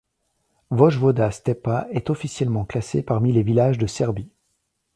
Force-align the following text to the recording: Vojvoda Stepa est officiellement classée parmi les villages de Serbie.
Vojvoda 0.71 1.29
Stepa 1.29 1.85
est 1.91 2.09
officiellement 2.09 2.65
classée 2.65 3.03
parmi 3.03 3.31
les 3.31 3.43
villages 3.43 3.77
de 3.77 3.85
Serbie. 3.85 4.31